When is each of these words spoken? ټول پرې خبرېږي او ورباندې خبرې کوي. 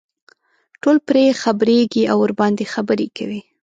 ټول 0.81 0.97
پرې 1.07 1.23
خبرېږي 1.43 2.03
او 2.11 2.17
ورباندې 2.23 2.65
خبرې 2.73 3.07
کوي. 3.17 3.41